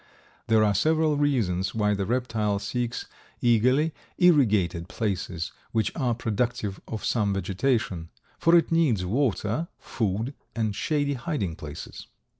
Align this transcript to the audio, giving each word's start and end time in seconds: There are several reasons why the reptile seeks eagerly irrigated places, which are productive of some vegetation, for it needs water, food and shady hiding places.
There 0.47 0.63
are 0.63 0.73
several 0.73 1.15
reasons 1.15 1.75
why 1.75 1.93
the 1.93 2.07
reptile 2.07 2.57
seeks 2.57 3.05
eagerly 3.39 3.93
irrigated 4.17 4.89
places, 4.89 5.51
which 5.73 5.91
are 5.95 6.15
productive 6.15 6.81
of 6.87 7.05
some 7.05 7.35
vegetation, 7.35 8.09
for 8.39 8.55
it 8.57 8.71
needs 8.71 9.05
water, 9.05 9.67
food 9.77 10.33
and 10.55 10.75
shady 10.75 11.13
hiding 11.13 11.55
places. 11.55 12.07